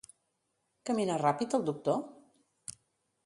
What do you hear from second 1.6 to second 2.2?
doctor?